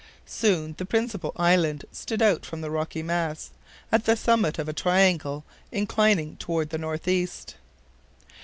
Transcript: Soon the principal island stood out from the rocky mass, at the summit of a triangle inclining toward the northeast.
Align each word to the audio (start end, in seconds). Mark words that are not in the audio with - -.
Soon 0.25 0.73
the 0.79 0.83
principal 0.87 1.31
island 1.35 1.85
stood 1.91 2.23
out 2.23 2.43
from 2.43 2.61
the 2.61 2.71
rocky 2.71 3.03
mass, 3.03 3.51
at 3.91 4.05
the 4.05 4.15
summit 4.17 4.57
of 4.57 4.67
a 4.67 4.73
triangle 4.73 5.43
inclining 5.71 6.37
toward 6.37 6.71
the 6.71 6.79
northeast. 6.79 7.53